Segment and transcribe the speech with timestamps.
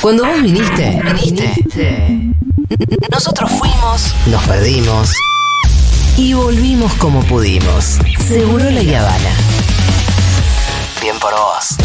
[0.00, 2.32] Cuando vos viniste, viniste.
[3.10, 5.12] Nosotros fuimos, nos perdimos
[6.16, 7.98] y volvimos como pudimos.
[8.28, 9.30] Seguro la Habana.
[11.02, 11.76] Bien por vos.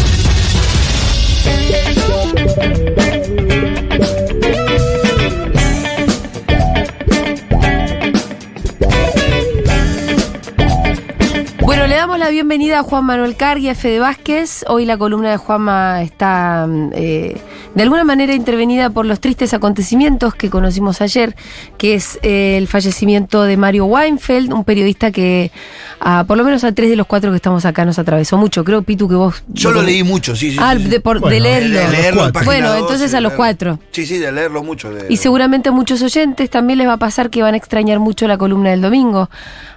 [11.60, 14.64] Bueno, le damos la bienvenida a Juan Manuel Cargui, a Fede Vázquez.
[14.68, 17.40] Hoy la columna de Juanma está eh,
[17.74, 21.34] de alguna manera intervenida por los tristes acontecimientos que conocimos ayer,
[21.76, 25.50] que es eh, el fallecimiento de Mario Weinfeld, un periodista que
[26.00, 28.62] a, por lo menos a tres de los cuatro que estamos acá nos atravesó mucho.
[28.64, 29.42] Creo, Pitu, que vos...
[29.48, 30.56] Yo lo leí mucho, sí, sí.
[30.60, 30.88] Ah, sí, sí.
[30.88, 31.78] de, por- de leerlo.
[31.78, 33.78] De leerlo Bueno, 12, entonces a los cuatro.
[33.90, 34.92] Sí, sí, de leerlo mucho.
[34.92, 37.98] de- Y seguramente a muchos oyentes también les va a pasar que van a extrañar
[37.98, 39.28] mucho la columna del domingo.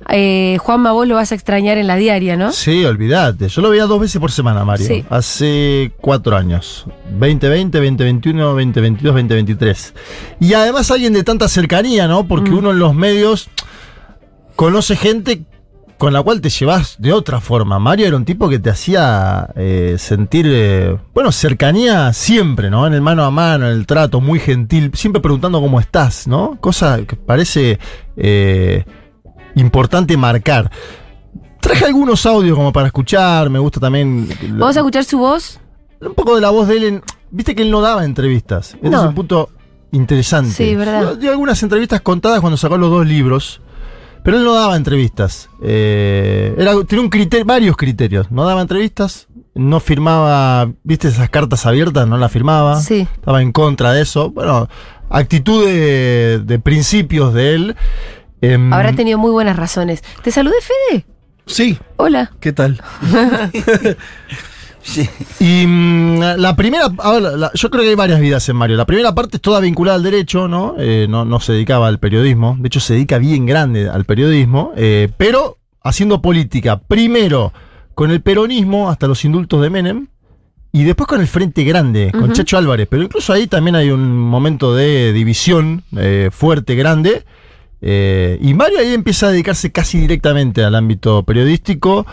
[0.10, 2.52] Eh, Juanma, vos lo vas a extrañar en la diaria, ¿no?
[2.52, 3.48] Sí, olvídate.
[3.50, 4.88] Yo lo veía dos veces por semana, Mario.
[4.88, 5.04] Sí.
[5.10, 6.86] Hace cuatro años.
[7.20, 9.94] 2020, 2021, 2022, 2023.
[10.40, 12.27] Y además alguien de tanta cercanía, ¿no?
[12.27, 12.57] Porque Mm.
[12.57, 13.49] uno en los medios
[14.55, 15.43] conoce gente
[15.98, 17.80] con la cual te llevas de otra forma.
[17.80, 22.85] Mario era un tipo que te hacía eh, sentir, eh, bueno, cercanía siempre, ¿no?
[22.85, 26.58] En el mano a mano, en el trato, muy gentil, siempre preguntando cómo estás, ¿no?
[26.62, 27.80] Cosa que parece
[28.15, 28.85] eh,
[29.55, 30.70] importante marcar.
[31.60, 34.30] Traje algunos audios como para escuchar, me gusta también.
[34.52, 35.60] Vamos a escuchar su voz.
[36.01, 36.84] Un poco de la voz de él.
[36.84, 38.73] en- Viste que él no daba entrevistas.
[38.76, 39.01] Este No.
[39.03, 39.49] es un punto
[39.91, 40.51] interesante.
[40.51, 41.17] Sí, verdad.
[41.17, 43.62] Dio algunas entrevistas contadas cuando sacó los dos libros.
[44.23, 45.49] Pero él no daba entrevistas.
[45.63, 48.29] Eh, era, tenía un criterio, varios criterios.
[48.31, 52.79] No daba entrevistas, no firmaba, viste esas cartas abiertas, no las firmaba.
[52.81, 53.07] Sí.
[53.13, 54.31] Estaba en contra de eso.
[54.31, 54.68] Bueno,
[55.09, 57.75] actitud de, de principios de él.
[58.41, 60.03] Em, Habrá tenido muy buenas razones.
[60.23, 61.05] ¿Te saludé, Fede?
[61.45, 62.31] Sí, Hola.
[62.41, 62.81] ¿qué tal?
[64.88, 65.07] Sí.
[65.41, 68.78] Y mm, la primera, ver, la- yo creo que hay varias vidas en Mario.
[68.78, 70.75] La primera parte es toda vinculada al derecho, ¿no?
[70.80, 72.56] Eh, no, no se dedicaba al periodismo.
[72.59, 76.80] De hecho, se dedica bien grande al periodismo, eh, pero haciendo política.
[76.80, 77.52] Primero
[77.96, 80.08] con el peronismo hasta los indultos de Menem.
[80.72, 82.34] Y después con el Frente Grande, con Ujú.
[82.34, 82.88] Chacho Álvarez.
[82.90, 87.24] Pero incluso ahí también hay un momento de división eh, fuerte, grande.
[87.81, 92.06] Eh, y Mario ahí empieza a dedicarse casi directamente al ámbito periodístico.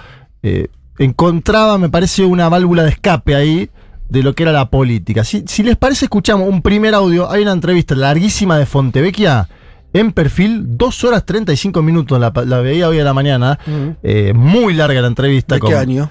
[0.42, 0.68] Eh,
[0.98, 3.70] encontraba, me parece, una válvula de escape ahí
[4.08, 5.24] de lo que era la política.
[5.24, 7.30] Si, si les parece, escuchamos un primer audio.
[7.30, 9.48] Hay una entrevista larguísima de Fontevecchia
[9.92, 12.18] en perfil, 2 horas 35 minutos.
[12.20, 13.58] La, la veía hoy a la mañana.
[14.02, 15.54] Eh, muy larga la entrevista.
[15.56, 16.10] ¿De con- qué año?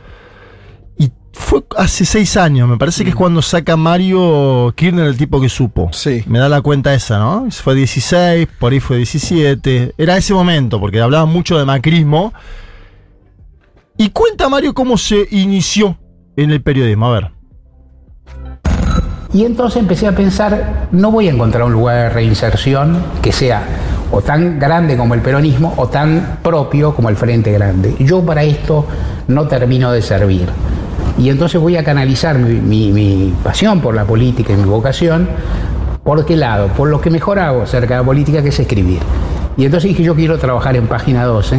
[0.97, 5.41] Y fue hace seis años, me parece que es cuando saca Mario Kirchner el tipo
[5.41, 5.89] que supo.
[5.91, 6.23] Sí.
[6.27, 7.47] Me da la cuenta esa, ¿no?
[7.51, 9.93] Fue 16, por ahí fue 17.
[9.97, 12.33] Era ese momento, porque hablaba mucho de macrismo.
[13.97, 15.97] Y cuenta Mario cómo se inició
[16.35, 17.07] en el periodismo.
[17.07, 17.31] A ver.
[19.33, 23.63] Y entonces empecé a pensar, no voy a encontrar un lugar de reinserción que sea
[24.11, 27.95] o tan grande como el peronismo o tan propio como el Frente Grande.
[27.99, 28.85] Yo para esto
[29.27, 30.49] no termino de servir.
[31.17, 35.27] Y entonces voy a canalizar mi, pasión por la política y mi vocación.
[36.03, 36.67] ¿Por qué lado?
[36.67, 38.99] Por lo que mejor hago acerca de la política, que es escribir.
[39.57, 41.57] Y entonces dije, yo quiero trabajar en Página 12,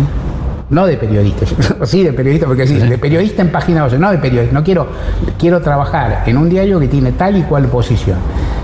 [0.70, 1.46] no de periodista,
[1.84, 4.86] sí de periodista, porque sí, de periodista en Página 12, no de periodista, no quiero,
[5.38, 8.18] quiero trabajar en un diario que tiene tal y cual posición.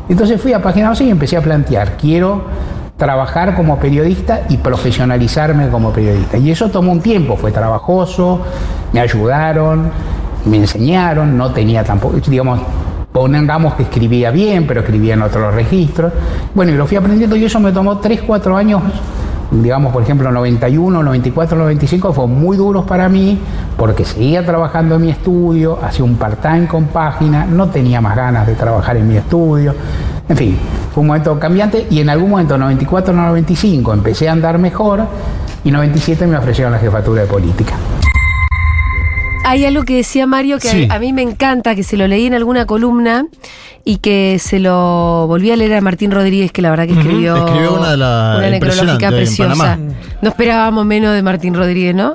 [0.09, 2.45] Entonces fui a Página 12 y empecé a plantear, quiero
[2.97, 6.37] trabajar como periodista y profesionalizarme como periodista.
[6.37, 8.43] Y eso tomó un tiempo, fue trabajoso,
[8.93, 9.91] me ayudaron,
[10.45, 12.61] me enseñaron, no tenía tampoco, digamos,
[13.13, 16.13] pongamos que escribía bien, pero escribía en otros registros.
[16.55, 18.83] Bueno, y lo fui aprendiendo y eso me tomó 3, 4 años,
[19.51, 23.39] digamos, por ejemplo, 91, 94, 95, fueron muy duros para mí
[23.77, 28.47] porque seguía trabajando en mi estudio, hacía un part-time con página, no tenía más ganas
[28.47, 29.75] de trabajar en mi estudio.
[30.29, 30.57] En fin,
[30.95, 35.01] fue un momento cambiante y en algún momento, 94, 95, empecé a andar mejor
[35.65, 37.75] y 97 me ofrecieron la jefatura de política.
[39.45, 40.87] Hay algo que decía Mario que Sí.
[40.91, 43.27] a, a mí me encanta, que se lo leí en alguna columna
[43.85, 47.37] y que se lo volví a leer a Martín Rodríguez, que la verdad que escribió,
[47.37, 49.79] Escribió una de las una necrológica preciosa.
[50.23, 52.13] No esperábamos menos de Martín Rodríguez, ¿no?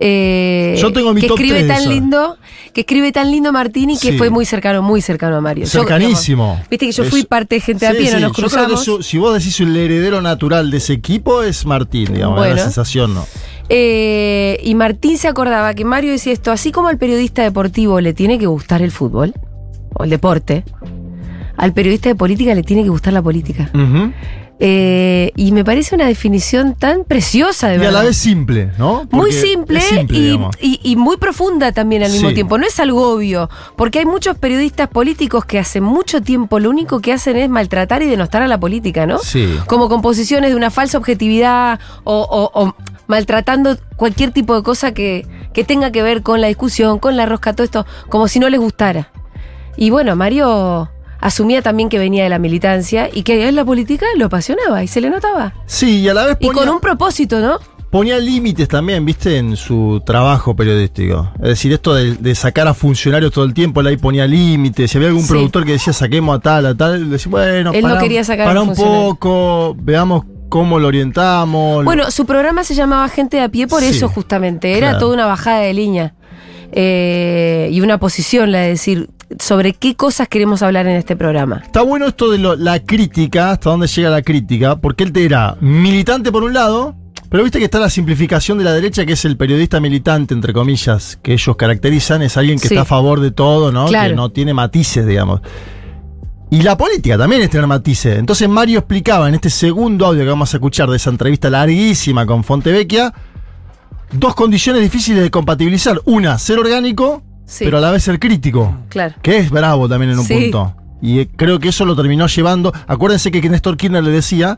[0.00, 1.88] Eh, Yo tengo mi que top escribe tan esa.
[1.88, 2.36] lindo,
[2.74, 4.18] que escribe tan lindo Martín y que Sí.
[4.18, 5.64] fue muy cercano, muy cercano a Mario.
[5.64, 6.44] Yo, Cercanísimo.
[6.46, 8.32] digamos, Viste que yo Es- fui parte de gente a Sí, pie, no nos yo
[8.34, 8.84] creo que cruzamos.
[8.84, 12.56] su- si vos decís el heredero natural de ese equipo es Martín, digamos, Bueno.
[12.56, 13.24] la sensación, ¿no?
[13.68, 18.12] Eh, y Martín se acordaba que Mario decía esto, así como al periodista deportivo le
[18.12, 19.32] tiene que gustar el fútbol,
[19.94, 20.64] o el deporte,
[21.56, 23.70] al periodista de política le tiene que gustar la política.
[24.60, 27.92] Eh, y me parece una definición tan preciosa de Y a verdad.
[28.00, 29.08] la vez simple, ¿no?
[29.10, 30.54] Muy simple, y, digamos.
[30.60, 32.34] y- y muy profunda también al mismo Sí.
[32.36, 32.56] tiempo.
[32.56, 37.00] No es algo obvio, porque hay muchos periodistas políticos que hace mucho tiempo lo único
[37.00, 39.18] que hacen es maltratar y denostar a la política, ¿no?
[39.18, 39.58] Sí.
[39.66, 42.74] Como composiciones de una falsa objetividad o, o- o
[43.06, 47.26] maltratando cualquier tipo de cosa que, que tenga que ver con la discusión, con la
[47.26, 49.10] rosca, todo esto, como si no les gustara.
[49.76, 50.90] Y bueno, Mario
[51.20, 54.82] asumía también que venía de la militancia y que a él la política lo apasionaba
[54.84, 55.54] y se le notaba.
[55.66, 57.58] Sí, y a la vez Y ponía, con un propósito, ¿no?
[57.90, 61.30] ponía límites también, viste, en su trabajo periodístico.
[61.36, 64.90] Es decir, esto de, de sacar a funcionarios todo el tiempo, él ahí ponía límites.
[64.90, 65.28] Si había algún Sí.
[65.28, 68.46] productor que decía saquemos a tal, a tal, decía, bueno, Él no pará- quería sacar
[68.46, 71.84] a pará un un poco, veamos cómo lo orientamos.
[71.84, 74.72] Bueno, su programa se llamaba Gente de a pie por Sí, eso justamente.
[74.72, 74.98] Era claro.
[74.98, 76.14] toda una bajada de línea.
[76.72, 79.08] Eh, y una posición, la de decir,
[79.38, 81.62] sobre qué cosas queremos hablar en este programa.
[81.64, 85.24] Está bueno esto de lo- la crítica, hasta dónde llega la crítica, porque él te
[85.24, 86.94] era militante por un lado,
[87.30, 90.52] pero viste que está la simplificación de la derecha, que es el periodista militante, entre
[90.52, 92.74] comillas, que ellos caracterizan, es alguien que Sí.
[92.74, 93.86] está a favor de todo, ¿no?
[93.86, 94.10] Claro.
[94.10, 95.40] Que no tiene matices, digamos.
[96.54, 98.16] Y la política también es tener matices.
[98.18, 102.24] Entonces Mario explicaba en este segundo audio que vamos a escuchar de esa entrevista larguísima
[102.26, 103.12] con Fontevecchia,
[104.12, 106.00] dos condiciones difíciles de compatibilizar.
[106.04, 107.64] Una, ser orgánico, Sí.
[107.64, 108.76] pero a la vez ser crítico.
[108.88, 109.14] Claro.
[109.20, 110.34] Que es bravo también en un Sí.
[110.34, 110.76] punto.
[111.02, 112.72] Y eh, creo que eso lo terminó llevando.
[112.86, 114.56] Acuérdense que Néstor Kirchner le decía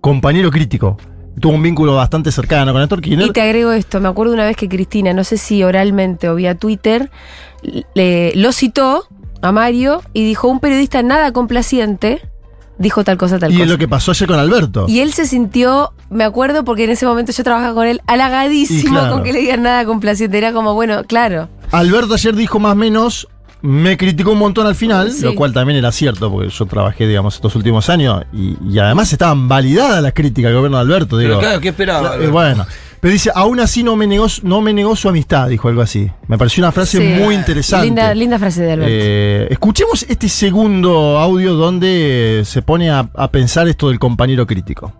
[0.00, 0.96] compañero crítico.
[1.40, 3.26] Tuvo un vínculo bastante cercano con Néstor Kirchner.
[3.26, 6.36] Y te agrego esto, me acuerdo una vez que Cristina, no sé si oralmente o
[6.36, 7.10] vía Twitter,
[7.94, 9.08] le- lo citó
[9.42, 12.22] a Mario y dijo, un periodista nada complaciente
[12.78, 13.64] dijo tal cosa, tal Y cosa.
[13.64, 14.86] es lo que pasó ayer con Alberto.
[14.88, 18.80] Y él se sintió, me acuerdo porque en ese momento yo trabajaba con él, halagadísimo
[18.96, 19.12] Y claro.
[19.14, 20.36] con que le digan nada complaciente.
[20.38, 21.48] Era como, bueno, claro.
[21.70, 23.28] Alberto ayer dijo más o menos,
[23.62, 25.22] me criticó un montón al final, Sí.
[25.24, 29.12] lo cual también era cierto, porque yo trabajé, digamos, estos últimos años, y, y además
[29.12, 31.16] estaban validadas las críticas al gobierno de Alberto.
[31.16, 31.40] Pero digo.
[31.40, 32.16] claro, ¿qué esperaba?
[32.16, 32.66] Eh, bueno,
[33.00, 36.10] pero dice, aún así no me negó, no me negó su amistad, dijo algo así.
[36.28, 37.20] Me pareció una frase Sí.
[37.22, 37.86] muy interesante.
[37.86, 38.92] Linda, linda frase de Alberto.
[38.94, 44.92] Eh, escuchemos este segundo audio donde se pone a, a pensar esto del compañero crítico.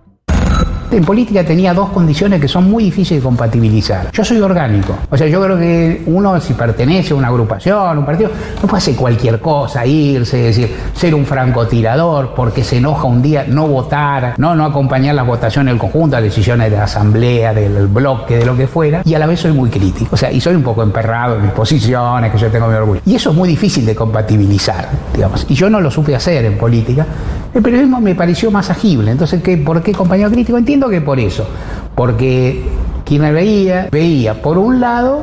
[0.93, 4.11] En política tenía dos condiciones que son muy difíciles de compatibilizar.
[4.13, 4.95] Yo soy orgánico.
[5.11, 8.31] O sea, yo creo que uno si pertenece a una agrupación, un partido,
[8.61, 13.47] no puede hacer cualquier cosa, irse, decir, ser un francotirador porque se enoja un día,
[13.49, 17.87] no votar, no, no acompañar las votaciones del conjunto, las decisiones de la asamblea, del
[17.87, 19.01] bloque, de lo que fuera.
[19.07, 20.11] Y a la vez soy muy crítico.
[20.13, 23.01] O sea, y soy un poco emperrado en mis posiciones, que yo tengo mi orgullo.
[23.07, 25.47] Y eso es muy difícil de compatibilizar, digamos.
[25.49, 27.07] Y yo no lo supe hacer en política.
[27.55, 29.11] El periodismo me pareció más agible.
[29.11, 30.59] Entonces, ¿qué, ¿por qué compañero crítico?
[30.59, 31.47] Entiendo que por eso.
[31.95, 32.63] Porque
[33.05, 35.23] quien me veía, veía por un lado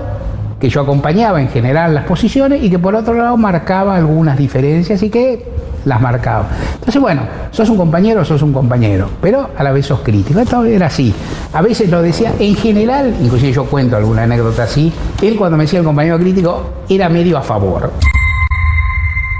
[0.59, 5.01] que yo acompañaba en general las posiciones y que por otro lado marcaba algunas diferencias
[5.03, 5.45] y que
[5.85, 6.47] las marcaba.
[6.75, 7.21] Entonces, bueno,
[7.51, 10.37] sos un compañero, sos un compañero, pero a la vez sos crítico.
[10.41, 11.13] Esto era así.
[11.53, 14.91] A veces lo decía, en general, inclusive yo cuento alguna anécdota así,
[15.21, 17.93] él cuando me decía el compañero crítico era medio a favor.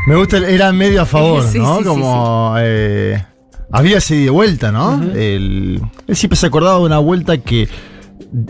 [0.07, 1.77] Me gusta, el- era medio a favor, Sí, ¿no?
[1.79, 3.21] sí, sí, Como eh,
[3.71, 5.01] había ese y vuelta, ¿no?
[5.15, 7.67] El- él siempre se acordaba de una vuelta que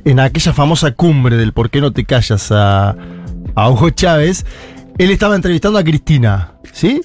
[0.05, 2.95] en aquella famosa cumbre del por qué no te callas a,
[3.55, 4.45] a Hugo Chávez,
[4.97, 7.01] él estaba entrevistando a Cristina, ¿sí?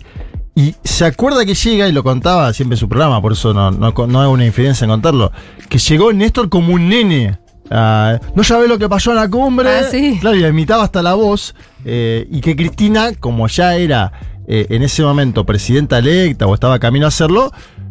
[0.57, 3.71] Y se acuerda que llega, y lo contaba siempre en su programa, por eso no,
[3.73, 5.33] no, no hago una infidencia en contarlo,
[5.69, 7.39] que llegó Néstor como un nene.
[7.71, 9.69] Ah, no sabe lo que pasó en la cumbre.
[9.69, 10.19] Ah, sí.
[10.21, 11.55] Claro, y imitaba hasta la voz.
[11.85, 14.13] eh, y que Cristina, como ya era
[14.47, 17.51] eh, en ese momento presidenta electa o estaba camino a hacerlo,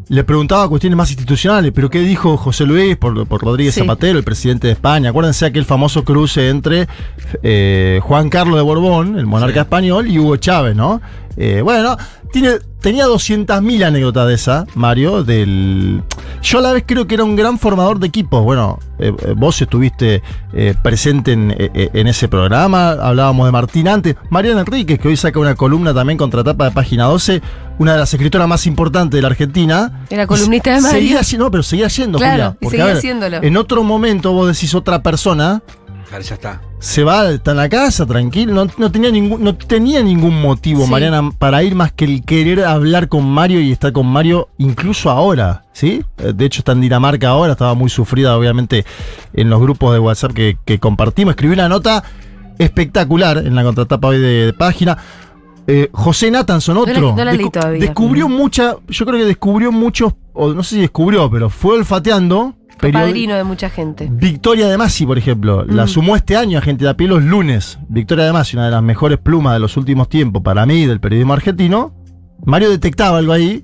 [0.09, 1.71] le preguntaba cuestiones más institucionales.
[1.73, 3.81] Pero ¿qué dijo José Luis por, por Rodríguez Sí.
[3.81, 5.09] Zapatero, el presidente de España?
[5.09, 6.87] Acuérdense aquel famoso cruce entre
[7.41, 11.01] eh, Juan Carlos de Borbón, el monarca español, y Hugo Chávez, ¿no?
[11.37, 11.97] Eh, bueno,
[12.31, 16.03] tiene, tenía 200.000 anécdotas de esa, Mario, del...
[16.41, 18.43] Yo a la vez creo que era un gran formador de equipos.
[18.43, 20.21] Bueno, eh, eh, vos estuviste
[20.53, 24.15] eh, presente en, en ese programa, hablábamos de Martín antes.
[24.29, 27.41] Mariana Enríquez, que hoy saca una columna también contra tapa de página 12,
[27.79, 30.05] una de las escritoras más importantes de la Argentina.
[30.09, 30.99] Era columnista de Mario.
[30.99, 32.57] Seguía siendo, no, pero seguía yendo, Claro, Julia.
[32.61, 33.37] y seguía ver, haciéndolo.
[33.41, 35.61] En otro momento vos decís otra persona,
[36.07, 36.61] Claro, ya está.
[36.79, 40.85] se va, está en la casa, tranquilo, no, no tenía ningún, no tenía ningún motivo,
[40.85, 40.91] Sí.
[40.91, 45.09] Mariana, para ir más que el querer hablar con Mario y estar con Mario incluso
[45.09, 46.03] ahora, ¿sí?
[46.19, 48.85] Eh, De hecho está en Dinamarca ahora, estaba muy sufrida obviamente
[49.33, 51.31] en los grupos de WhatsApp que, que compartimos.
[51.31, 52.03] Escribí una nota
[52.59, 54.97] espectacular en la contratapa hoy de, de página.
[55.65, 57.79] Eh, José Natanson, la- otro, no la leí descu- todavía.
[57.79, 62.53] descubrió mucha, yo creo que descubrió muchos, o no sé si descubrió, pero fue olfateando.
[62.91, 64.09] Padrino de mucha gente.
[64.11, 65.87] Victoria de Masi, por ejemplo, la Mm.
[65.87, 67.79] sumó este año a Gente de a pie los lunes.
[67.87, 70.99] Victoria de Masi, una de las mejores plumas de los últimos tiempos para mí del
[70.99, 71.93] periodismo argentino,
[72.45, 73.63] Mario detectaba algo ahí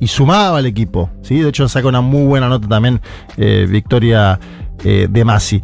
[0.00, 1.10] y sumaba al equipo.
[1.22, 1.38] ¿sí?
[1.40, 3.00] De hecho, saca una muy buena nota también
[3.36, 4.38] eh, Victoria
[4.84, 5.62] eh, de Masi.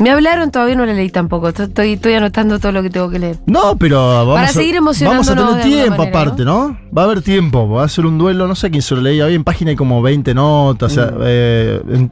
[0.00, 1.50] Me hablaron, todavía no la leí tampoco.
[1.50, 3.36] Estoy, estoy anotando todo lo que tengo que leer.
[3.46, 6.78] No, pero vamos Para a, seguir Vamos a tener tiempo manera, aparte, ¿no?
[6.96, 9.26] Va a haber tiempo, va a ser un duelo, no sé quién se lo leía.
[9.26, 12.10] Hoy en página hay como 20 notas, o sea, eh, en,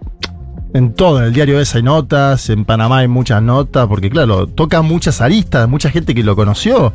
[0.75, 4.47] en todo, en el diario esa hay notas, en Panamá hay muchas notas, porque claro,
[4.47, 6.93] toca muchas aristas, mucha gente que lo conoció.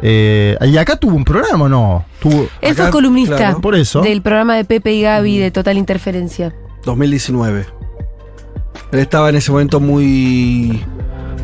[0.00, 2.04] Eh, y acá tuvo un programa, ¿no?
[2.20, 3.60] Tuvo, Él fue columnista claro.
[3.60, 4.00] Por eso.
[4.00, 6.54] del programa de Pepe y Gaby de Total Interferencia.
[6.84, 7.79] 2019.
[8.92, 10.84] Él estaba en ese momento muy,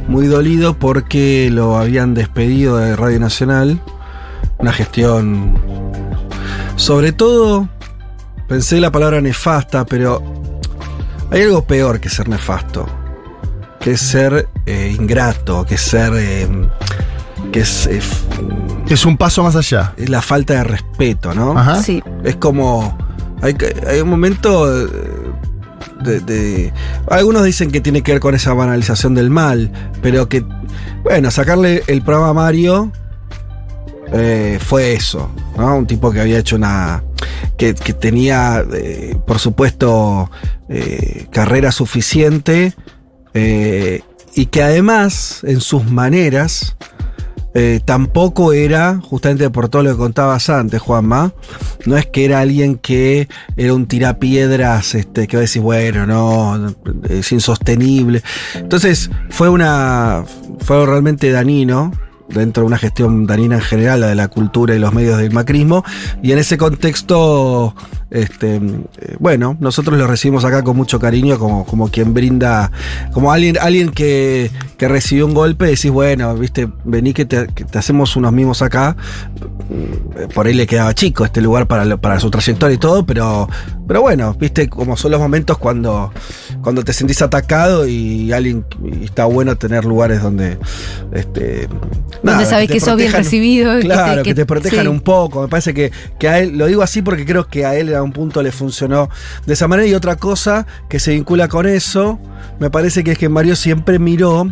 [0.08, 3.80] muy dolido porque lo habían despedido de Radio Nacional.
[4.58, 5.58] Una gestión.
[6.76, 7.68] Sobre todo,
[8.48, 10.22] pensé la palabra nefasta, pero
[11.30, 12.86] hay algo peor que ser nefasto.
[13.80, 16.12] Que es ser eh, ingrato, que es ser.
[16.16, 16.48] eh,
[17.52, 18.00] que es, eh,
[18.88, 19.92] es un paso más allá.
[19.96, 21.56] es la falta de respeto, ¿no?
[21.56, 21.82] Ajá.
[21.82, 22.02] Sí.
[22.24, 22.96] Es como.
[23.42, 24.66] Hay, hay un momento.
[26.02, 26.72] De,
[27.08, 29.70] algunos dicen que tiene que ver con esa banalización del mal,
[30.02, 30.44] pero que.
[31.02, 32.92] Bueno, sacarle el programa a Mario.
[34.12, 35.30] eh, fue eso.
[35.56, 37.02] Un tipo que había hecho una.
[37.56, 40.30] que, tenía, eh, por supuesto,
[40.68, 42.74] eh, carrera suficiente.
[43.34, 46.76] y que además, en sus maneras.
[47.58, 51.32] Eh, tampoco era, justamente por todo lo que contabas antes, Juanma,
[51.86, 56.04] no es que era alguien que era un tirapiedras, este, que va a decir, bueno,
[56.04, 56.74] no,
[57.08, 58.22] es insostenible.
[58.56, 60.24] Entonces, fue una.
[60.58, 61.92] fue realmente danino.
[62.28, 65.32] Dentro de una gestión danina en general, la de la cultura y los medios del
[65.32, 65.82] macrismo.
[66.22, 67.74] Y en ese contexto,
[68.10, 72.70] este, eh, bueno, nosotros lo recibimos acá con mucho cariño, como, como quien brinda,
[73.12, 77.64] como alguien, alguien que, que recibió un golpe, decís, bueno, viste, vení que te, que
[77.64, 78.96] te hacemos unos mimos acá.
[80.18, 83.48] Eh, Por ahí le quedaba chico este lugar para, para su trayectoria y todo, pero,
[83.88, 86.12] pero bueno, viste, como son los momentos cuando,
[86.62, 88.64] cuando te sentís atacado y alguien
[89.00, 90.58] y está bueno tener lugares donde
[91.12, 91.68] este
[92.22, 94.86] Donde te que sos bien recibido que Claro, te- que, que- te protejan sí.
[94.88, 95.42] un poco.
[95.42, 98.02] Me parece que, que a él, lo digo así porque creo que a él a
[98.02, 99.08] un punto le funcionó
[99.46, 99.86] de esa manera.
[99.88, 102.18] Y otra cosa que se vincula con eso,
[102.60, 104.50] me parece que es que Mario siempre miró.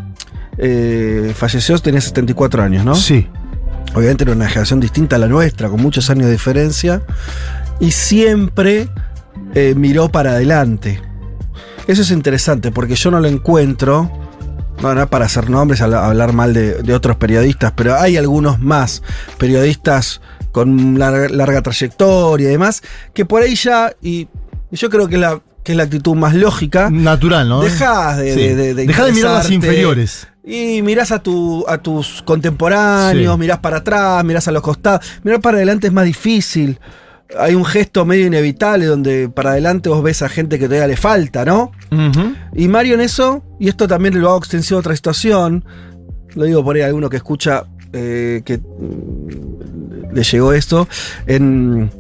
[0.59, 2.95] eh, falleció, tenía 74 años, ¿no?
[2.95, 3.29] Sí.
[3.95, 7.03] Obviamente era una generación distinta a la nuestra, con muchos años de diferencia.
[7.81, 8.89] Y siempre
[9.55, 11.01] eh, miró para adelante.
[11.87, 14.11] Eso es interesante porque yo no lo encuentro.
[14.83, 18.59] No, no para hacer nombres, habla- hablar mal de, de otros periodistas, pero hay algunos
[18.59, 19.03] más
[19.39, 20.21] periodistas
[20.55, 22.81] con larga, larga trayectoria y demás,
[23.13, 24.29] que por ahí ya, y,
[24.71, 27.61] yo creo que, la, que es la actitud más lógica, Natural, ¿no?
[27.61, 28.41] dejás de, Sí.
[28.41, 30.29] de, de- de mirar las inferiores.
[30.47, 33.41] Y mirás a, tu, a tus contemporáneos, Sí.
[33.41, 35.05] mirás para atrás, mirás a los costados.
[35.25, 36.79] Mirar para adelante es más difícil.
[37.39, 40.97] Hay un gesto medio inevitable donde para adelante vos ves a gente que todavía le
[40.97, 41.73] falta, ¿no?
[42.55, 45.65] Y Mario en eso, y esto también lo hago extensivo a otra situación,
[46.35, 48.61] lo digo por ahí a alguno que escucha eh, que
[50.15, 50.89] le llegó esto,
[51.27, 51.91] en,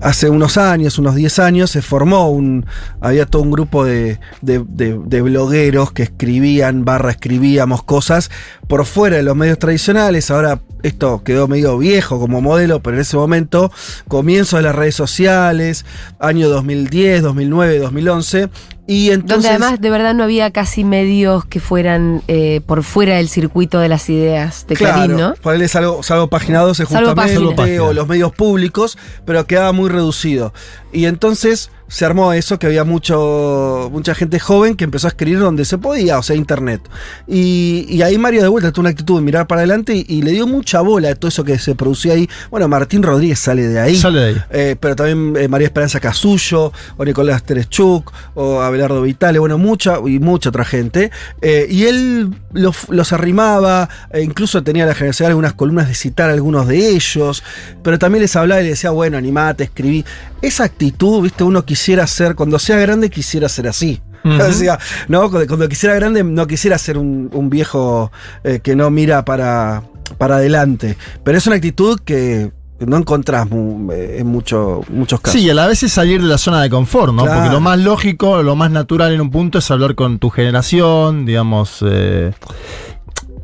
[0.00, 2.66] hace unos años, unos 10 años, se formó un,
[3.00, 8.30] había todo un grupo de, de- de- de blogueros que escribían, barra escribíamos cosas
[8.66, 13.00] por fuera de los medios tradicionales, ahora esto quedó medio viejo como modelo, pero en
[13.02, 13.72] ese momento,
[14.06, 15.84] comienzo de las redes sociales,
[16.20, 18.48] año 2010, 2009, 2011,
[18.88, 19.50] y entonces...
[19.50, 23.78] Donde además de verdad no había casi medios que fueran eh, por fuera del circuito
[23.80, 25.34] de las ideas de Clarín, ¿no?
[25.68, 27.82] Salvo, salvo página 12 Salvo justamente, página.
[27.82, 30.54] o los medios públicos, pero quedaba muy reducido.
[30.90, 35.38] Y entonces se armó eso, que había mucho, mucha gente joven que empezó a escribir
[35.38, 36.82] donde se podía, o sea, internet.
[37.26, 40.22] Y, y ahí Mario de vuelta tuvo una actitud de mirar para adelante y, y
[40.22, 42.28] le dio mucha bola a todo eso que se producía ahí.
[42.50, 43.96] Bueno, Martín Rodríguez sale de ahí.
[43.96, 44.42] Sale de ahí.
[44.50, 49.98] Eh, pero también eh, María Esperanza Casullo, o Nicolás Terechuk, o Abelardo Vitale, bueno, mucha
[50.06, 51.10] y mucha otra gente.
[51.40, 55.94] Eh, y él los, los arrimaba, e incluso tenía la generosidad de algunas columnas de
[55.94, 57.42] citar a algunos de ellos,
[57.82, 60.04] pero también les hablaba y les decía, bueno, animate, escribí.
[60.40, 64.00] Esa actitud, viste, uno quisiera ser, cuando sea grande quisiera ser así.
[64.24, 64.34] Ujú.
[64.42, 68.10] O sea, no, cuando, cuando quisiera grande no quisiera ser un, un viejo
[68.42, 69.84] eh, que no mira para,
[70.18, 70.96] para adelante.
[71.22, 75.40] Pero es una actitud que no encontrás mu- eh, en mucho- muchos casos.
[75.40, 77.22] Sí, a la vez es salir de la zona de confort, ¿no?
[77.22, 77.38] Claro.
[77.42, 81.24] Porque lo más lógico, lo más natural en un punto es hablar con tu generación,
[81.24, 81.78] digamos.
[81.86, 82.32] eh,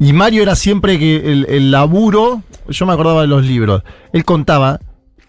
[0.01, 4.25] y Mario era siempre que el, el laburo, yo me acordaba de los libros, él
[4.25, 4.81] contaba,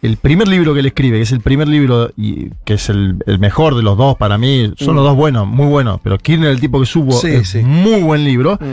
[0.05, 3.17] el primer libro que él escribe, que es el primer libro y que es el,
[3.25, 4.97] el mejor de los dos para mí, son Mm.
[4.97, 7.59] los dos buenos, muy buenos, pero Kirchner, el tipo que subo, Sí, es sí.
[7.63, 8.57] muy buen libro.
[8.61, 8.65] Mm.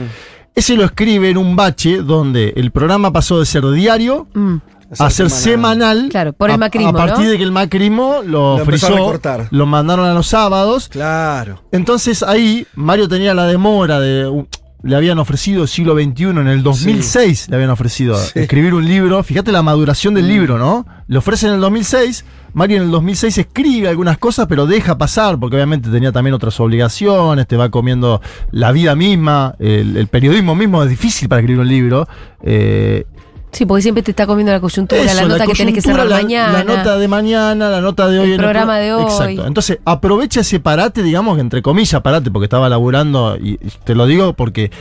[0.55, 4.57] Ese lo escribe en un bache donde el programa pasó de ser diario Mm.
[4.99, 6.09] A ser semanal.
[6.11, 7.31] Claro, por el a- macrismo, A, partir ¿no?
[7.31, 9.47] de que el macrismo lo, Lo empezó a frizó, recortar.
[9.49, 10.87] lo mandaron a los sábados.
[10.87, 11.63] Claro.
[11.71, 14.45] Entonces ahí Mario tenía la demora de.
[14.83, 18.39] Le habían ofrecido siglo XXI, en el 2006 le habían ofrecido Sí.
[18.39, 19.23] escribir un libro.
[19.23, 20.85] Fíjate la maduración del libro, ¿no?
[21.07, 22.25] Le ofrecen en el 2006.
[22.53, 26.59] Mario en el 2006 escribe algunas cosas, pero deja pasar, porque obviamente tenía también otras
[26.59, 28.21] obligaciones, te va comiendo
[28.51, 32.07] la vida misma, el, el periodismo mismo es difícil para escribir un libro.
[32.43, 33.05] eh,
[33.53, 36.07] Sí, porque siempre te está comiendo la coyuntura, la eso, nota que tenés que cerrar
[36.07, 36.51] la, mañana.
[36.53, 38.25] La nota de mañana, la nota de hoy.
[38.27, 39.03] El en programa de hoy.
[39.03, 39.45] Exacto.
[39.47, 44.33] Entonces, aprovecha ese parate, digamos, entre comillas, parate, porque estaba laburando, y te lo digo
[44.33, 44.71] porque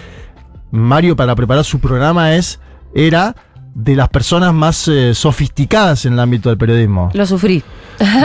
[0.70, 2.60] Mario para preparar su programa es,
[2.94, 3.36] era
[3.74, 7.10] de las personas más eh, sofisticadas en el ámbito del periodismo.
[7.14, 7.62] Lo sufrí.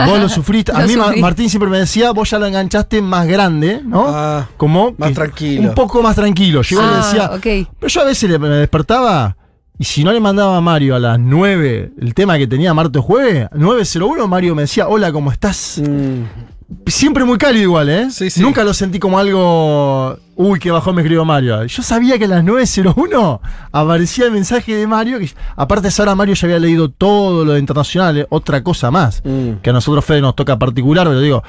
[0.06, 0.72] Vos lo sufriste.
[0.72, 1.20] A Lo mí sufrí.
[1.22, 4.04] Martín siempre me decía, vos ya lo enganchaste más grande, ¿no?
[4.08, 5.68] Ah, Como más tranquilo.
[5.70, 6.60] Un poco más tranquilo.
[6.62, 7.68] Yo le Ah, decía, ok.
[7.78, 9.36] pero yo a veces le- me despertaba
[9.78, 13.02] y si no le mandaba a Mario a las 9 el tema que tenía martes
[13.02, 15.80] jueves, 9.01, Mario me decía, hola, ¿cómo estás?
[15.84, 16.24] Mm,
[16.86, 18.10] Siempre muy cálido igual, ¿eh?
[18.10, 18.42] Sí, sí.
[18.42, 21.64] Nunca lo sentí como algo, uy, que bajó me escribió Mario.
[21.64, 23.40] Yo sabía que a las 9.01
[23.72, 27.46] aparecía el mensaje de Mario, que aparte de esa hora Mario ya había leído todo
[27.46, 28.26] lo de internacional, ¿eh?
[28.28, 29.60] otra cosa más, mm.
[29.62, 31.42] que a nosotros Fede nos toca particular, pero digo,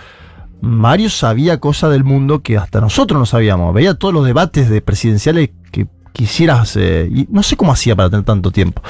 [0.62, 3.74] Mario sabía cosas del mundo que hasta nosotros no sabíamos.
[3.74, 6.76] Veía todos los debates de presidenciales que quisieras.
[6.78, 8.82] eh, y no sé cómo hacía para tener tanto tiempo.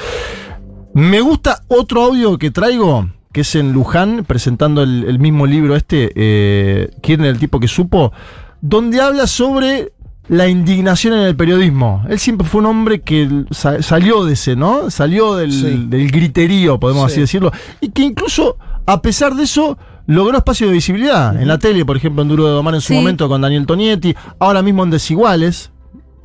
[0.94, 5.76] Me gusta otro audio que traigo, que es en Luján, presentando el, el mismo libro
[5.76, 8.12] este, eh, ¿Quién era el tipo que supo?
[8.60, 9.92] Donde habla sobre
[10.28, 12.04] la indignación en el periodismo.
[12.08, 14.90] Él siempre fue un hombre que sa- salió de ese, ¿no?
[14.90, 15.86] Salió del, Sí.
[15.88, 17.12] del griterío, podemos Sí.
[17.14, 17.52] así decirlo.
[17.80, 21.40] Y que incluso, a pesar de eso, logró espacio de visibilidad.
[21.40, 22.94] En la tele, por ejemplo, en Duro de Domar en su Sí.
[22.94, 24.14] momento con Daniel Tonietti.
[24.38, 25.70] Ahora mismo en Desiguales.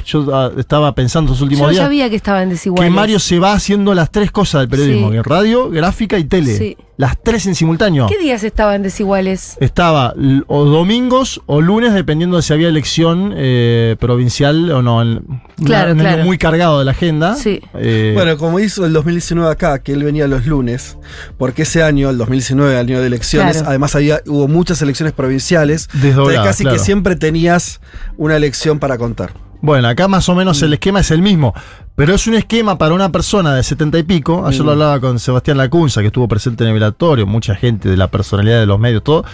[0.06, 2.90] Yo ah, estaba pensando los Yo últimos días sabía que estaban desiguales.
[2.92, 5.18] que Mario se va haciendo las tres cosas del periodismo, Sí.
[5.24, 6.58] radio, gráfica y tele.
[6.58, 6.78] Sí.
[6.98, 8.08] Las tres en simultáneo.
[8.08, 9.58] ¿Qué días estaban desiguales?
[9.60, 10.14] Estaba
[10.48, 15.02] o domingos o lunes, dependiendo de si había elección eh, provincial o no.
[15.02, 15.22] El-
[15.66, 16.24] Claro, un claro.
[16.24, 17.36] muy cargado de la agenda.
[17.36, 17.62] Sí.
[17.74, 20.98] Eh, Bueno, como hizo el 2019 acá, que él venía los lunes,
[21.38, 23.70] porque ese año, el 2019, año de elecciones, Claro.
[23.70, 26.78] además había, hubo muchas elecciones provinciales, Desdoblada, entonces casi claro.
[26.78, 27.82] que siempre tenías
[28.18, 29.34] una elección para contar.
[29.66, 30.66] Bueno, acá más o menos Mm.
[30.66, 31.54] el esquema es el mismo,
[31.96, 34.46] pero es un esquema para una persona de 70 y pico.
[34.46, 34.66] Ayer Mm.
[34.66, 38.08] lo hablaba con Sebastián Lacunza, que estuvo presente en el velatorio, mucha gente de la
[38.12, 39.26] personalidad de los medios, todo.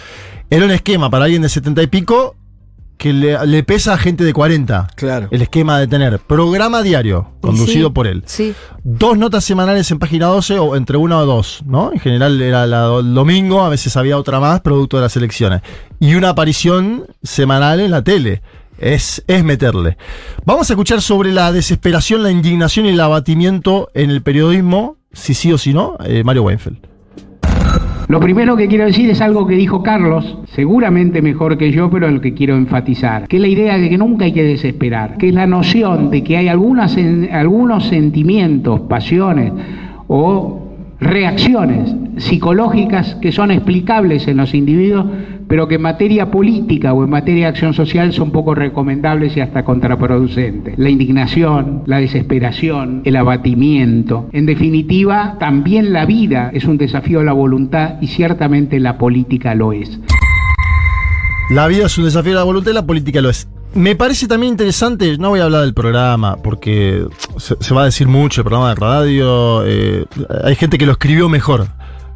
[0.48, 2.34] Era un esquema para alguien de 70 y pico
[2.96, 4.86] que le, le pesa a gente de 40.
[4.94, 5.28] Claro.
[5.32, 8.22] El esquema de tener programa diario, conducido Sí, por él.
[8.26, 8.54] Sí.
[8.84, 11.90] Dos notas semanales en página 12 o entre una o dos, ¿no?
[11.92, 15.60] En general era la- el domingo, a veces había otra más, producto de las elecciones.
[16.00, 18.40] Y una aparición semanal en la tele.
[18.82, 19.96] Es, es meterle.
[20.44, 25.34] Vamos a escuchar sobre la desesperación, la indignación y el abatimiento en el periodismo, si
[25.34, 26.78] sí o si no, eh, Mario Weinfeld.
[28.08, 32.08] Lo primero que quiero decir es algo que dijo Carlos, seguramente mejor que yo, pero
[32.08, 35.16] en lo que quiero enfatizar, que es la idea de que nunca hay que desesperar,
[35.16, 36.96] que es la noción de que hay algunas,
[37.30, 39.52] algunos sentimientos, pasiones
[40.08, 45.06] o reacciones psicológicas que son explicables en los individuos,
[45.48, 49.40] pero que en materia política o en materia de acción social son poco recomendables y
[49.40, 50.78] hasta contraproducentes.
[50.78, 54.28] La indignación, la desesperación, el abatimiento.
[54.32, 59.54] En definitiva, también la vida es un desafío a la voluntad y ciertamente la política
[59.54, 60.00] lo es.
[61.50, 63.48] La vida es un desafío de la voluntad y la política lo es.
[63.74, 67.06] Me parece también interesante, no voy a hablar del programa, porque
[67.38, 70.04] se, se va a decir mucho el programa de radio, eh,
[70.44, 71.68] hay gente que lo escribió mejor.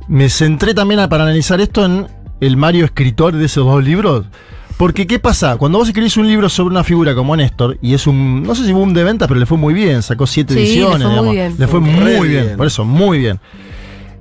[0.08, 2.06] Me centré también a- para analizar esto en
[2.40, 4.26] el Mario escritor de esos dos libros.
[4.76, 5.56] Porque, ¿qué pasa?
[5.56, 8.66] Cuando vos escribís un libro sobre una figura como Néstor, y es un, no sé
[8.66, 11.06] si boom de ventas, pero le fue muy bien, sacó siete Sí, le fue ediciones,
[11.06, 11.32] muy digamos.
[11.32, 11.54] bien.
[11.58, 12.56] Le fue muy bien, bien.
[12.58, 13.40] por eso, muy bien.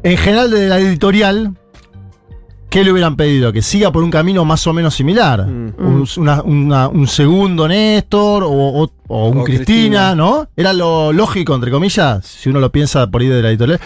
[0.03, 1.51] En general, de la editorial,
[2.69, 3.51] ¿qué le hubieran pedido?
[3.51, 5.45] Que siga por un camino más o menos similar.
[5.45, 5.73] Mm.
[5.77, 10.15] Un, una- una- un segundo Néstor o, o- o un O Cristina, Cristina.
[10.15, 10.47] ¿no?
[10.55, 13.81] Era lo lógico, entre comillas, si uno lo piensa por ahí de la editorial.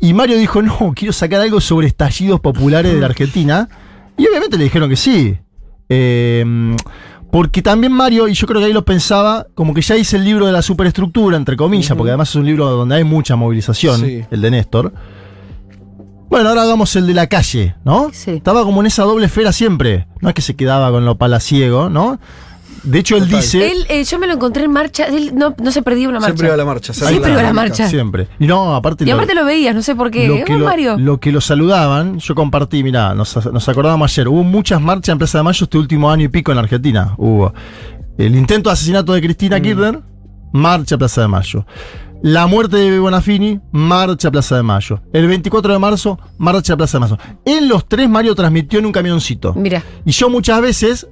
[0.00, 3.68] Y Mario dijo, no, quiero sacar algo sobre estallidos populares de la Argentina.
[4.16, 5.36] Y obviamente le dijeron que sí.
[5.88, 6.74] Eh,
[7.30, 10.24] porque también Mario, y yo creo que ahí lo pensaba, como que ya hice el
[10.24, 14.00] libro de la superestructura, entre comillas, porque además es un libro donde hay mucha movilización,
[14.00, 14.24] Sí.
[14.30, 14.92] el de Néstor.
[16.28, 18.10] Bueno, ahora hagamos el de la calle, ¿no?
[18.12, 18.32] Sí.
[18.32, 20.06] Estaba como en esa doble esfera siempre.
[20.20, 22.20] No es que se quedaba con lo palaciego, ¿no?
[22.82, 23.40] De hecho, él Total.
[23.40, 23.70] dice.
[23.72, 26.28] Él, eh, yo me lo encontré en marcha, él no, no se perdía una marcha.
[26.36, 26.92] Siempre iba a la marcha.
[26.94, 27.88] Siempre iba a la marcha.
[27.88, 28.28] Siempre.
[28.38, 29.04] Y no, aparte.
[29.04, 30.26] Y lo- aparte lo veías, no sé por qué.
[30.28, 30.96] lo ¿Eh, que lo, Mario?
[30.98, 35.18] lo que lo saludaban, yo compartí, mirá, nos, nos acordábamos ayer, hubo muchas marchas en
[35.18, 37.14] Plaza de Mayo este último año y pico en Argentina.
[37.18, 37.52] Hubo
[38.18, 39.62] el intento de asesinato de Cristina Mm.
[39.62, 40.00] Kirchner,
[40.52, 41.66] marcha Plaza de Mayo.
[42.22, 45.00] La muerte de Bonafini, marcha Plaza de Mayo.
[45.12, 47.18] El 24 de marzo, marcha Plaza de Mayo.
[47.46, 49.54] En los tres Mario transmitió en un camioncito.
[49.54, 49.82] Mira.
[50.04, 51.08] Y yo muchas veces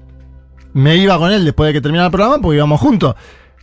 [0.72, 3.14] me iba con él después de que terminara el programa porque íbamos juntos.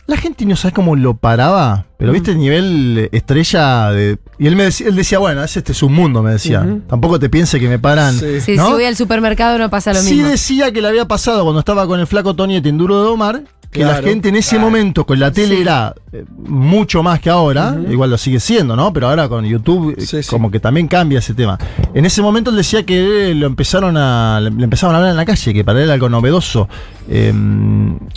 [0.06, 4.18] La gente no sabe cómo lo paraba, pero viste el nivel estrella de.
[4.38, 6.64] Y él me decía, él decía, bueno, es este es un mundo, me decía.
[6.88, 8.14] Tampoco te piense que me paran.
[8.14, 8.40] Sí.
[8.40, 8.66] Sí, ¿no?
[8.68, 10.28] si voy al supermercado no pasa lo Sí mismo.
[10.30, 13.42] decía que le había pasado cuando estaba con el flaco Tony de Enduro de Omar,
[13.76, 15.62] que la gente en ese momento con la tele Sí.
[15.62, 18.92] era eh, mucho más que ahora, igual lo sigue siendo, ¿no?
[18.92, 20.18] Pero ahora con YouTube eh, sí.
[20.28, 21.58] como que también cambia ese tema.
[21.94, 25.16] En ese momento él decía que lo empezaron a le le empezaron a hablar en
[25.16, 26.68] la calle, que para él era algo novedoso.
[27.08, 27.32] Eh,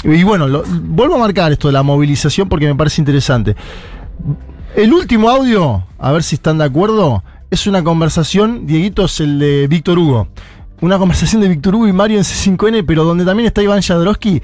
[0.04, 3.56] y bueno, lo- vuelvo a marcar esto de la movilización porque me parece interesante.
[4.76, 9.39] El último audio, a ver si están de acuerdo, es una conversación, Dieguito, es el
[9.39, 10.28] de Víctor Hugo.
[10.82, 14.41] Una conversación de Víctor Hugo y Mario en C5N, pero donde también está Iván Jadrowski.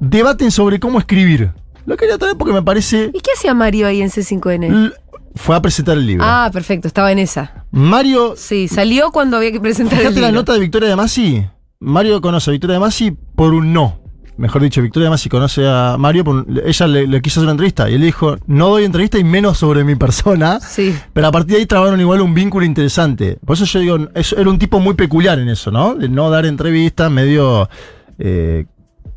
[0.00, 1.52] Debaten sobre cómo escribir.
[1.86, 3.10] Lo quería traer porque me parece.
[3.14, 4.64] ¿Y qué hacía Mario ahí en C5N?
[4.64, 4.92] l-
[5.36, 6.24] Fue a presentar el libro.
[6.26, 7.64] Ah, perfecto, estaba en esa.
[7.70, 8.34] Mario.
[8.36, 10.40] Sí, salió cuando había que presentar el Fíjate la libro.
[10.40, 11.46] nota de Victoria de Masi.
[11.78, 14.00] Mario conoce a Victoria de Masi por un no.
[14.38, 16.24] Mejor dicho, Victoria de Masi conoce a Mario.
[16.24, 18.84] Por un- ella le, le quiso hacer una entrevista y él le dijo: No doy
[18.84, 20.58] entrevista y menos sobre mi persona.
[20.60, 20.94] Sí.
[21.12, 23.38] Pero a partir de ahí trabaron igual un vínculo interesante.
[23.46, 25.94] Por eso yo digo, eso era un tipo muy peculiar en eso, ¿no?
[25.94, 27.68] De no dar entrevistas, medio
[28.18, 28.66] eh,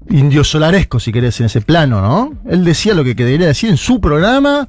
[0.09, 2.33] indio solaresco, si querés, en ese plano, ¿no?
[2.49, 4.67] Él decía lo que debería decir en su programa.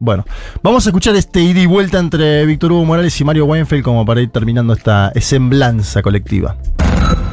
[0.00, 0.24] Bueno,
[0.62, 4.06] vamos a escuchar este ida y vuelta entre Víctor Hugo Morales y Mario Weinfeld como
[4.06, 6.56] para ir terminando esta semblanza colectiva.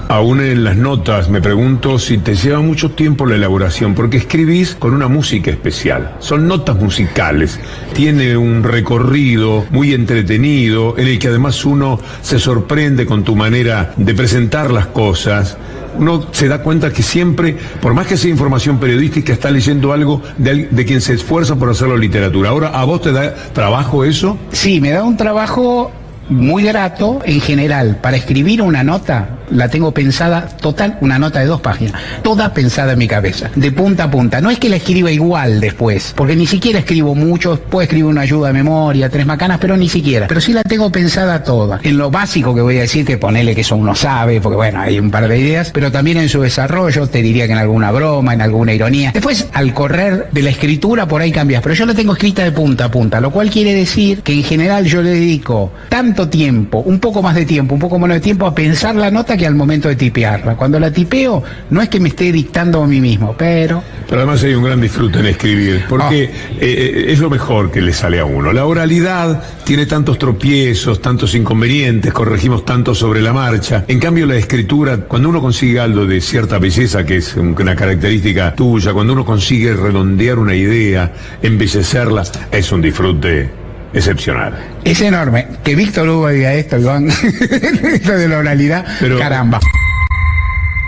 [0.08, 4.76] Aún en las notas me pregunto si te lleva mucho tiempo la elaboración, porque escribís
[4.76, 6.16] con una música especial.
[6.20, 7.60] Son notas musicales.
[7.94, 13.94] Tiene un recorrido muy entretenido, en el que además uno se sorprende con tu manera
[13.98, 15.58] de presentar las cosas.
[15.98, 20.22] Uno se da cuenta que siempre, por más que sea información periodística, está leyendo algo
[20.38, 22.50] de, quien se esfuerza por hacerlo literatura.
[22.50, 24.38] Ahora, ¿a vos te da trabajo eso?
[24.52, 25.92] Sí, me da un trabajo
[26.30, 28.00] muy grato en general.
[28.02, 32.94] Para escribir una nota, la tengo pensada total, una nota de dos páginas, toda pensada
[32.94, 34.42] en mi cabeza, de punta a punta.
[34.42, 38.22] No es que la escriba igual después, porque ni siquiera escribo mucho, puedo escribir una
[38.22, 40.28] ayuda de memoria, tres macanas, pero ni siquiera.
[40.28, 41.80] Pero sí la tengo pensada toda.
[41.84, 44.80] En lo básico que voy a decir, que ponele que eso uno sabe, porque bueno,
[44.82, 47.92] hay un par de ideas, pero también en su desarrollo, te diría que en alguna
[47.92, 49.12] broma, en alguna ironía.
[49.14, 52.52] Después, al correr de la escritura, por ahí cambias, pero yo la tengo escrita de
[52.52, 56.80] punta a punta, lo cual quiere decir que en general yo le dedico tanto tiempo,
[56.80, 59.46] un poco más de tiempo, un poco menos de tiempo a pensar la nota que
[59.48, 60.56] al momento de tipearla.
[60.56, 64.44] Cuando la tipeo, no es que me esté dictando a mí mismo, pero Pero además
[64.44, 68.20] hay un gran disfrute en escribir, porque eh, eh, es lo mejor que le sale
[68.20, 68.54] a uno.
[68.54, 73.86] La oralidad tiene tantos tropiezos, tantos inconvenientes, corregimos tanto sobre la marcha.
[73.88, 77.76] En cambio, la escritura, cuando uno consigue algo de cierta belleza, que es un- una
[77.76, 83.65] característica tuya, cuando uno consigue redondear una idea, embellecerla, es un disfrute
[83.96, 84.54] excepcional.
[84.84, 85.48] es enorme.
[85.64, 89.60] Que Víctor Hugo diga esto, Iván, esto de la oralidad, Pero- caramba.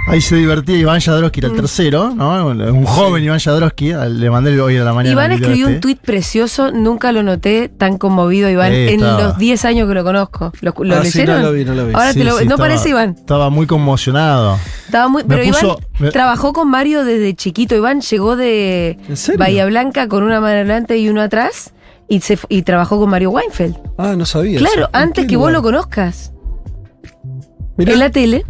[0.09, 1.43] Ahí se divertía Iván Jadrowski, Mm.
[1.43, 2.47] era el tercero, ¿no?
[2.47, 5.11] Un joven Iván Jadrowski, le mandé hoy a la mañana.
[5.11, 5.81] Iván el escribió un este.
[5.81, 10.53] tuit precioso, nunca lo noté tan conmovido, Iván, en los 10 años que lo conozco.
[10.61, 11.41] ¿Lo, lo Ah, sí, leyeron?
[11.41, 11.93] no lo vi, no lo vi.
[11.93, 13.15] Ahora Sí, te lo, sí, ¿No estaba- parece Iván?
[13.19, 14.57] Estaba muy conmocionado.
[14.85, 17.75] Estaba muy, pero puso- Iván me- trabajó con Mario desde chiquito.
[17.75, 18.97] Iván llegó de.
[19.37, 21.73] Bahía Blanca con una mano adelante y uno atrás
[22.07, 23.75] y, se, y trabajó con Mario Weinfeld.
[23.97, 24.59] Ah, no sabía.
[24.59, 24.89] Claro, eso.
[24.93, 26.31] ¿En antes que vos lo conozcas.
[27.77, 27.93] Mirá.
[27.93, 28.45] En la tele.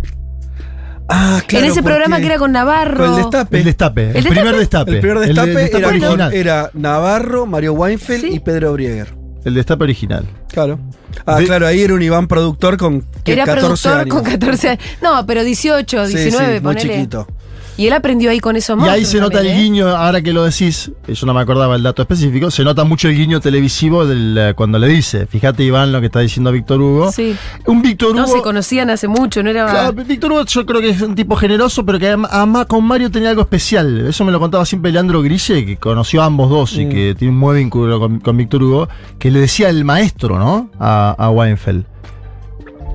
[1.10, 2.98] Ah, claro, en ese programa que era con Navarro.
[2.98, 3.58] Con el destape.
[3.60, 4.92] El destape, el, ¿El primer destape?
[4.92, 4.92] destape.
[4.96, 6.34] El primer de- destape, destape era, original.
[6.34, 8.30] era Navarro, Mario Weinfeld Sí.
[8.34, 9.16] y Pedro Brieger.
[9.46, 10.26] El destape original.
[10.50, 10.80] Claro.
[11.26, 14.14] Ah, De- claro, ahí era un Iván productor con que Era 14 productor años.
[14.16, 14.84] con 14 años.
[15.02, 16.94] No, pero 18, Sí, 19, sí, muy ponele.
[16.96, 17.28] chiquito.
[17.78, 19.64] Y él aprendió ahí con esos Y ahí monstruos se nota también, el ¿eh?
[19.64, 22.84] guiño, ahora que lo decís, eh, yo no me acordaba el dato específico, se nota
[22.84, 26.52] mucho el guiño televisivo del, eh, cuando le dice, fíjate Iván lo que está diciendo
[26.52, 27.12] Víctor Hugo.
[27.12, 27.36] Sí.
[27.68, 28.22] Un Víctor Hugo...
[28.22, 29.68] No se conocían hace mucho, no era.
[29.68, 32.84] Claro, Víctor Hugo yo creo que es un tipo generoso, pero que adem- además con
[32.84, 34.08] Mario tenía algo especial.
[34.08, 37.34] Eso me lo contaba siempre Leandro Grille, que conoció a ambos dos y que tiene
[37.34, 40.72] un buen vínculo con, con Víctor Hugo, que le decía el maestro, ¿no?
[40.80, 41.86] A, a Weinfeld.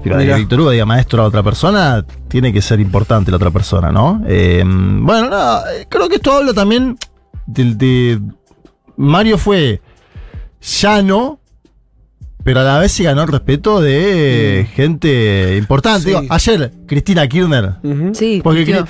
[0.02, 0.34] Pero Mirá.
[0.34, 3.92] que Víctor Hugo diga maestro a otra persona, tiene que ser importante la otra persona,
[3.92, 4.22] ¿no?
[4.26, 5.30] Eh, bueno,
[5.88, 6.96] creo que esto habla también
[7.46, 8.20] del de.
[8.96, 9.80] Mario fue
[10.60, 11.40] llano,
[12.44, 16.02] pero a la vez se ganó el respeto de gente importante.
[16.02, 16.08] Sí.
[16.08, 17.74] Digo, ayer, Cristina Kirchner.
[18.12, 18.84] Sí, Porque tío.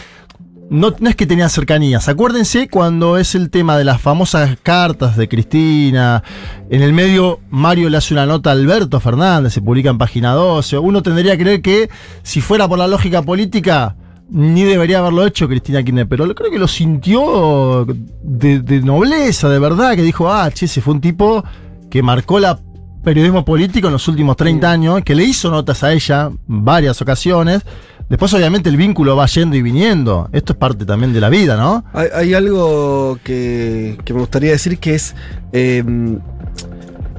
[0.73, 2.09] No, no es que tenía cercanías.
[2.09, 6.25] Acuérdense cuando es el tema de las famosas cartas de Cristina.
[6.71, 10.33] En el medio, Mario le hace una nota a Alberto Fernández, se publica en página
[10.33, 10.79] 12.
[10.79, 11.91] Uno tendría que creer que
[12.23, 13.97] si fuera por la lógica política,
[14.31, 17.87] ni debería haberlo hecho Cristina Kirchner, pero creo que lo sintió
[18.23, 21.45] de, de nobleza, de verdad, que dijo, ah, che, ese fue un tipo
[21.91, 22.59] que marcó la
[23.03, 27.01] periodismo político en los últimos 30 años, que le hizo notas a ella en varias
[27.03, 27.63] ocasiones.
[28.09, 30.29] Después, obviamente, el vínculo va yendo y viniendo.
[30.33, 31.85] Esto es parte también de la vida, ¿no?
[31.93, 35.15] Hay, hay algo que, que me gustaría decir que es.
[35.53, 35.83] eh,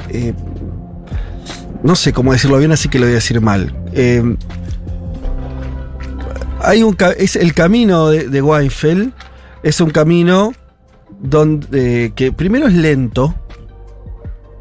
[0.10, 0.34] eh,
[1.84, 3.76] no sé cómo decirlo bien, así que lo voy a decir mal.
[3.92, 4.38] Eh,
[6.62, 9.12] hay un es el camino de, de Weinfeld
[9.64, 10.54] es un camino
[11.20, 13.36] donde que primero es lento,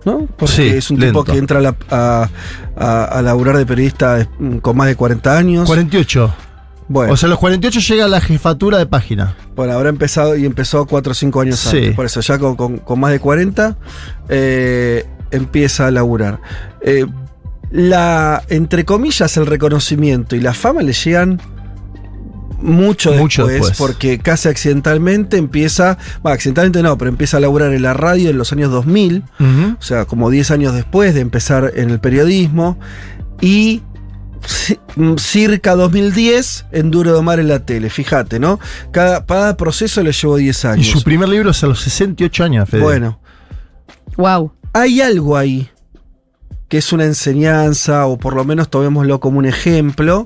[0.05, 0.27] ¿no?
[0.37, 1.23] Porque Sí, es un lento.
[1.23, 2.29] tipo que entra a, la- a,
[2.77, 5.67] a- a laburar de periodista mm, con más de 40 años.
[5.67, 6.35] 48.
[6.89, 9.37] bueno, O sea, a los 48 llega a la jefatura de página.
[9.55, 11.77] bueno, habrá empezado y empezó 4 o 5 años Sí.
[11.77, 11.95] antes.
[11.97, 13.77] Por eso, ya con, con- con más de 40
[14.29, 16.41] eh, empieza a laburar.
[16.81, 17.07] Eh,
[17.71, 21.41] la, entre comillas, el reconocimiento y la fama le llegan
[22.63, 23.79] mucho, Mucho después, después.
[23.79, 28.39] porque casi accidentalmente empieza, bueno, accidentalmente no, pero empieza a laburar en la radio en
[28.39, 29.25] los años 2000,
[29.79, 32.79] o sea, como 10 años después de empezar en el periodismo,
[33.41, 33.83] y
[34.97, 38.59] mm, circa 2010 en Duro de Mar en la tele, fíjate, ¿no?
[38.93, 40.87] Cada, cada proceso le llevó 10 Y años.
[40.87, 42.83] su primer libro es a los 68 años, Fede.
[42.83, 43.21] bueno,
[44.17, 44.53] Wow.
[44.73, 45.69] hay algo ahí
[46.69, 50.25] que es una enseñanza, o por lo menos tomémoslo como un ejemplo,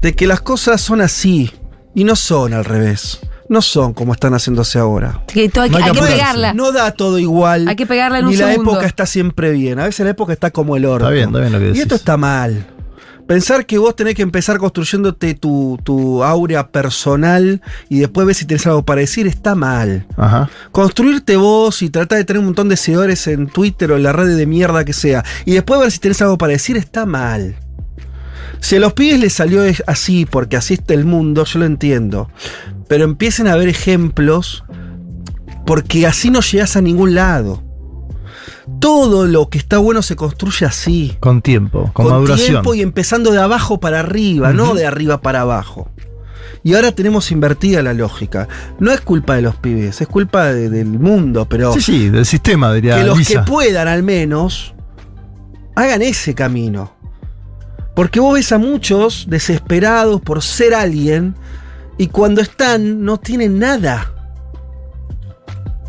[0.00, 1.52] de que las cosas son así
[1.94, 3.20] y no son al revés.
[3.48, 5.22] No son como están haciéndose ahora.
[5.26, 6.22] Que todo hay, No que- hay hay que que apurarse.
[6.24, 6.54] pegarla.
[6.54, 7.68] No da todo igual.
[7.68, 8.70] Hay que pegarla en Ni un la segundo.
[8.72, 9.78] época está siempre bien.
[9.78, 11.04] A veces la época está como el orto.
[11.04, 11.82] Está bien, está bien lo que Y decís.
[11.82, 12.66] esto está mal.
[13.26, 18.46] Pensar que vos tenés que empezar construyéndote tu, tu áurea personal y después ver si
[18.46, 20.06] tenés algo para decir está mal.
[20.16, 20.50] Ajá.
[20.72, 24.12] Construirte vos y tratar de tener un montón de seguidores en Twitter o en la
[24.12, 25.24] red de mierda que sea.
[25.44, 27.54] Y después ver si tenés algo para decir está mal.
[28.62, 32.30] Si a los pibes les salió así porque así está el mundo, yo lo entiendo.
[32.88, 34.64] Pero empiecen a ver ejemplos
[35.66, 37.62] porque así no llegas a ningún lado.
[38.80, 41.16] Todo lo que está bueno se construye así.
[41.20, 42.48] Con tiempo, con, Con maduración.
[42.48, 45.90] tiempo y empezando de abajo para arriba, no de arriba para abajo.
[46.64, 48.46] Y ahora tenemos invertida la lógica.
[48.78, 52.24] No es culpa de los pibes, es culpa de- del mundo, pero Sí, sí, del
[52.24, 53.44] sistema, diría que los Lisa.
[53.44, 54.72] que puedan al menos
[55.74, 56.92] hagan ese camino.
[57.94, 61.34] Porque vos ves a muchos desesperados por ser alguien
[61.98, 64.12] y cuando están no tienen nada.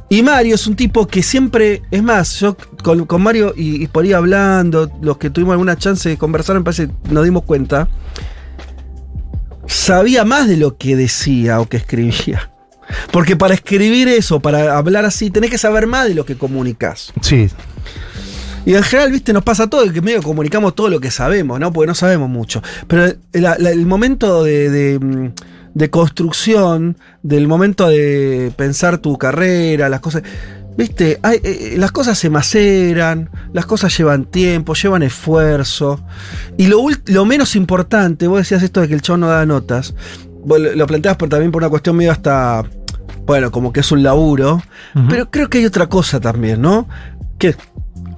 [0.09, 4.13] Y Mario es un tipo que siempre, es más, yo con, Mario y, por ahí
[4.13, 7.87] hablando, los que tuvimos alguna chance de conversar, me parece nos dimos cuenta,
[9.65, 12.51] sabía más de lo que decía o que escribía.
[13.11, 17.11] Porque para escribir eso, para hablar así, tenés que saber más de lo que comunicas.
[17.21, 17.49] Sí,
[18.65, 21.73] Y en general, viste, nos pasa todo, que medio comunicamos todo lo que sabemos, ¿no?
[21.73, 22.61] Porque no sabemos mucho.
[22.87, 25.31] Pero la- la- el momento de, de, mm,
[25.73, 30.23] de construcción, del momento de pensar tu carrera, las cosas.
[30.77, 35.99] Viste, Hay, eh, las cosas se maceran, las cosas llevan tiempo, llevan esfuerzo.
[36.57, 39.93] Y lo, lo menos importante, vos decías esto de que el chavo no da notas,
[40.45, 42.63] vos lo, planteas por, también por una cuestión medio hasta,
[43.25, 44.63] bueno, como que es un laburo,
[45.09, 46.87] pero creo que hay otra cosa también, ¿no?
[47.37, 47.55] Que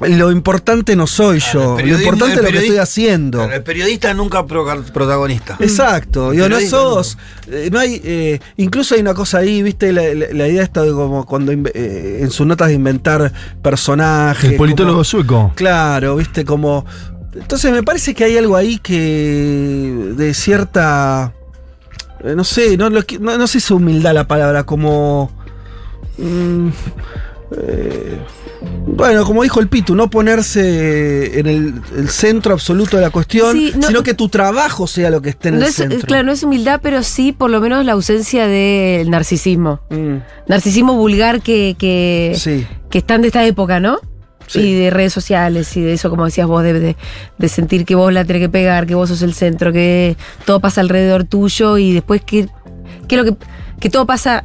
[0.08, 3.40] lo importante no soy yo, lo importante es lo que estoy haciendo.
[3.40, 5.58] Claro, el periodista nunca pro- protagonista.
[5.60, 7.18] Exacto, El digo, no sos,
[7.52, 10.82] eh, no hay, eh, incluso hay una cosa ahí, viste, la, la- la idea esta
[10.84, 14.52] de como cuando eh, en sus notas de inventar personajes.
[14.52, 15.52] el politólogo como- sueco.
[15.56, 16.86] Claro, viste, como.
[17.34, 20.14] Entonces me parece que hay algo ahí que.
[20.16, 21.34] de cierta.
[22.24, 25.32] eh, No sé, no, no, no sé si es humildad la palabra, como.
[26.18, 26.70] mm,
[27.52, 28.18] eh,
[28.88, 33.54] bueno, como dijo el Pitu, no ponerse en el, el centro absoluto de la cuestión,
[33.56, 36.00] Sí, no- sino que tu trabajo sea lo que esté en No el es, centro.
[36.08, 39.82] claro, no es humildad, pero sí por lo menos la ausencia del narcisismo.
[39.90, 42.66] Mm, Narcisismo vulgar que, que, sí.
[42.90, 44.00] que están de esta época, ¿no?
[44.48, 44.60] Sí.
[44.60, 46.96] Y de redes sociales y de eso, como decías vos, de, de-
[47.38, 50.60] de sentir que vos la tenés que pegar, que vos sos el centro, que todo
[50.60, 52.48] pasa alrededor tuyo y después que,
[53.08, 53.36] que lo que,
[53.80, 54.44] que todo pasa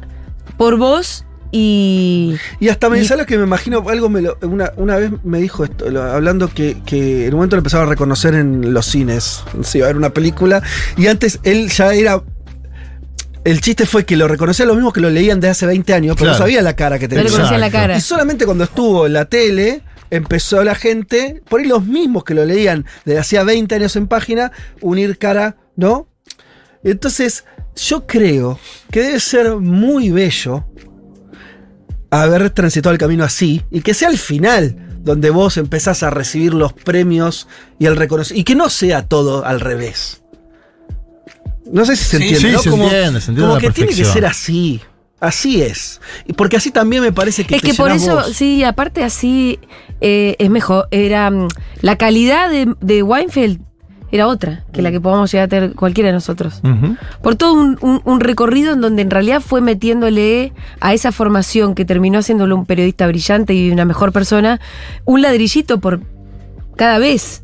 [0.57, 2.35] por vos y...
[2.59, 3.83] Y hasta me Y- ¿sabes lo que me imagino?
[3.89, 7.37] Algo me lo- una, una vez me dijo esto, lo- hablando que, que en un
[7.39, 9.43] momento lo empezaba a reconocer en los cines.
[9.61, 10.63] Se iba a ver una película.
[10.97, 12.21] Y antes él ya era.
[13.43, 16.15] El chiste fue que lo reconocía lo mismo que lo leían de hace 20 años,
[16.15, 16.37] pero Claro.
[16.37, 17.31] no sabía la cara que No tenía.
[17.31, 17.97] conocía la cara.
[17.97, 22.35] Y solamente cuando estuvo en la tele, empezó la gente, por ahí los mismos que
[22.35, 26.07] lo leían desde hacía 20 años en página, unir cara, ¿no?
[26.83, 28.59] Entonces, yo creo
[28.91, 30.65] que debe ser muy bello
[32.11, 36.53] haber transitado el camino así y que sea el final donde vos empezás a recibir
[36.53, 37.47] los premios
[37.79, 40.21] y el reconocimiento y que no sea todo al revés.
[41.71, 42.61] No sé si se Sí, entiende, sí, ¿no?
[42.61, 44.81] se como entiende, se entiende como que tiene que ser así.
[45.19, 46.01] Así es.
[46.25, 48.33] Y porque así también me parece que Es que por eso, vos.
[48.35, 49.59] sí, aparte así
[50.01, 50.87] eh, es mejor.
[50.89, 51.47] Era mm,
[51.81, 53.61] la calidad de, de Weinfeld
[54.11, 56.61] era otra que la que podamos llegar a tener cualquiera de nosotros.
[57.21, 61.75] Por todo un, un- un recorrido en donde en realidad fue metiéndole a esa formación
[61.75, 64.59] que terminó haciéndolo un periodista brillante y una mejor persona,
[65.05, 66.01] un ladrillito por
[66.75, 67.43] cada vez.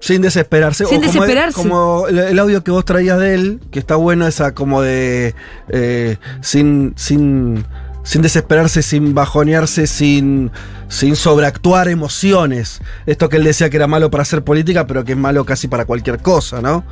[0.00, 0.86] Sin desesperarse.
[0.86, 1.54] Sin o desesperarse.
[1.54, 5.34] Como, el, el audio que vos traías de él, que está bueno, esa como de.
[5.68, 7.64] eh, sin, sin,
[8.02, 10.50] sin desesperarse, sin bajonearse, sin,
[10.88, 12.80] sin sobreactuar emociones.
[13.06, 15.68] Esto que él decía que era malo para hacer política, pero que es malo casi
[15.68, 16.84] para cualquier cosa, ¿no?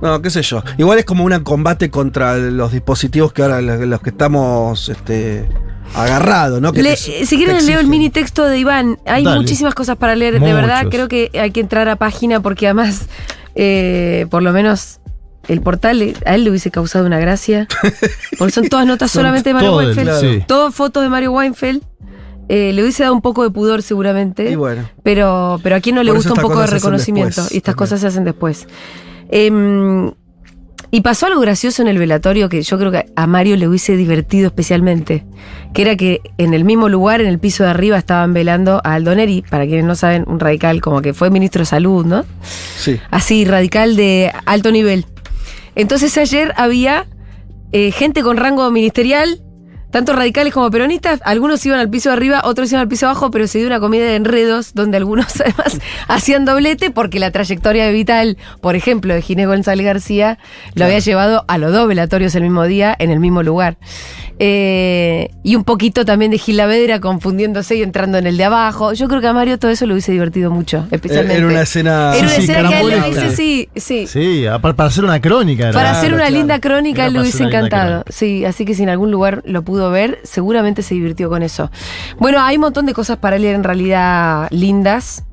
[0.00, 0.62] No, qué sé yo.
[0.76, 5.48] Igual es como un combate contra los dispositivos que ahora los, que estamos este,
[5.94, 6.72] agarrados, ¿no?
[6.72, 8.98] Que Le- te- si quieren leo el mini texto de Iván.
[9.06, 9.40] Hay Dale.
[9.40, 10.86] muchísimas cosas para leer, de verdad.
[10.88, 13.08] Creo que hay que entrar a página porque además,
[13.56, 15.00] eh, por lo menos,
[15.48, 17.66] el portal eh, a él le hubiese causado una gracia.
[18.38, 20.46] Porque son todas notas Son solamente de Mario todo Weinfeld.
[20.46, 21.82] Todas fotos de Mario Weinfeld.
[22.48, 24.50] Eh, le hubiese dado un poco de pudor seguramente.
[24.50, 24.88] Y bueno.
[25.02, 27.42] Pero, pero a quien no le gusta un poco de reconocimiento.
[27.42, 27.78] después y estas también.
[27.78, 28.66] cosas se hacen después.
[29.30, 30.10] Em,
[30.90, 33.96] y pasó algo gracioso en el velatorio que yo creo que a Mario le hubiese
[33.96, 35.26] divertido especialmente.
[35.74, 38.94] Que era que en el mismo lugar, en el piso de arriba, estaban velando a
[38.94, 42.24] Aldo Neri, para quienes no saben, un radical como que fue ministro de salud, ¿no?
[42.78, 42.98] Sí.
[43.10, 45.04] Así, radical de alto nivel.
[45.78, 47.06] Entonces ayer había
[47.70, 49.40] eh, gente con rango ministerial,
[49.90, 51.20] tanto radicales como peronistas.
[51.24, 53.66] Algunos iban al piso de arriba, otros iban al piso de abajo, pero se dio
[53.66, 58.76] una comida de enredos donde algunos además hacían doblete porque la trayectoria de Vital, por
[58.76, 60.38] ejemplo, de Ginés González García,
[60.74, 63.76] lo había llevado a los dos velatorios el mismo día, en el mismo lugar.
[64.40, 68.92] Eh, y un poquito también de Gil Lavedra confundiéndose y entrando en el de abajo.
[68.92, 71.38] Yo creo que a Mario todo eso lo hubiese divertido mucho, especialmente.
[71.38, 72.12] Era una escena.
[72.14, 74.06] Era una Sí, escena que él hubiese, sí, sí.
[74.06, 75.64] Sí, para hacer una crónica.
[75.64, 75.72] era.
[75.72, 76.36] Para hacer una claro.
[76.36, 78.04] linda crónica, él para hubiese encantado.
[78.08, 81.70] Sí, así que si en algún lugar lo pudo ver, seguramente se divirtió con eso.
[82.18, 85.24] Bueno, hay un montón de cosas para leer en realidad lindas.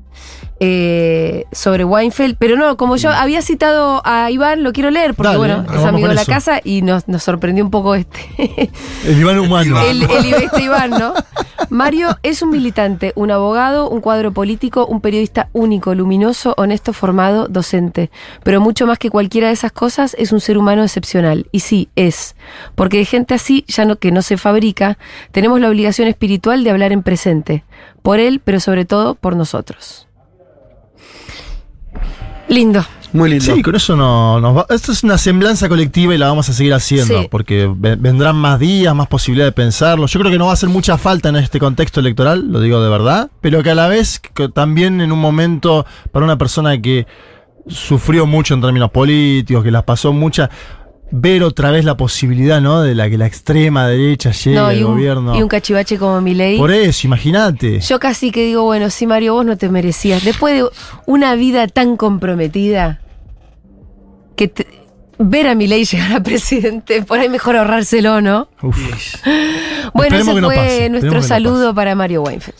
[0.58, 5.28] eh, sobre Weinfeld, pero no, como yo había citado a Iván, lo quiero leer porque
[5.36, 6.30] Dale, bueno, es amigo de la eso.
[6.32, 8.70] casa y nos, nos sorprendió un poco este
[9.04, 9.78] El Iván humano.
[9.82, 11.12] el, el este Iván, ¿no?
[11.70, 17.48] Mario es un militante, un abogado, un cuadro político, un periodista único, luminoso, honesto, formado,
[17.48, 18.10] docente.
[18.42, 21.46] Pero mucho más que cualquiera de esas cosas, es un ser humano excepcional.
[21.52, 22.36] Y sí, es.
[22.74, 24.98] Porque de gente así, ya no que no se fabrica,
[25.32, 27.64] tenemos la obligación espiritual de hablar en presente.
[28.02, 30.06] Por él, pero sobre todo por nosotros.
[32.48, 32.84] Lindo.
[33.12, 33.44] Muy lindo.
[33.44, 34.66] Sí, con eso no, nos va.
[34.68, 37.28] Esto es una semblanza colectiva y la vamos a seguir haciendo, Sí.
[37.30, 40.06] porque ve- vendrán más días, más posibilidad de pensarlo.
[40.06, 42.80] Yo creo que no va a hacer mucha falta en este contexto electoral, lo digo
[42.82, 46.80] de verdad, pero que a la vez que también en un momento para una persona
[46.80, 47.06] que
[47.68, 50.50] sufrió mucho en términos políticos, que las pasó muchas,
[51.10, 52.82] ver otra vez la posibilidad, ¿no?
[52.82, 55.36] De la que la extrema derecha llegue No, al un, gobierno.
[55.38, 56.58] y un cachivache como Milei.
[56.58, 57.80] Por eso, imagínate.
[57.80, 60.24] Yo casi que digo, bueno, sí, Mario, vos no te merecías.
[60.24, 60.68] Después de
[61.06, 63.00] una vida tan comprometida,
[64.36, 64.66] que te-
[65.18, 68.48] ver a Milei llegar a presidente, por ahí mejor ahorrárselo, ¿no?
[68.62, 68.76] Uf.
[69.94, 72.56] Bueno, Esperemos ese no fue esperemos nuestro no saludo para Mario Weinfeld.